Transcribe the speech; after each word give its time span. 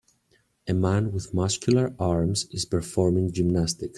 A 0.67 0.73
man 0.73 1.11
with 1.11 1.31
muscular 1.31 1.93
arms 1.99 2.47
is 2.49 2.65
performing 2.65 3.31
gymnastics. 3.31 3.89